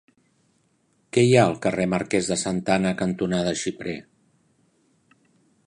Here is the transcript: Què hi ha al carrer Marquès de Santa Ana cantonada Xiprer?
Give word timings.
Què 1.17 1.23
hi 1.27 1.35
ha 1.35 1.43
al 1.49 1.53
carrer 1.65 1.85
Marquès 1.91 2.29
de 2.31 2.37
Santa 2.45 2.75
Ana 2.77 2.95
cantonada 3.03 3.55
Xiprer? 3.65 3.97